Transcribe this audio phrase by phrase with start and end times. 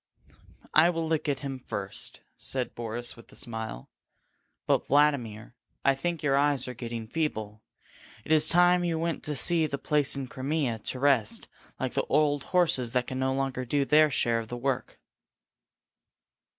[0.73, 3.91] "I will look at him first," said Boris, with a smile.
[4.65, 5.53] "But, Vladimir,
[5.85, 7.61] I think your eyes are getting feeble.
[8.25, 11.47] It is time you were sent to the place in the Crimea to rest,
[11.79, 14.99] like the old horses that can no longer do their share of the work."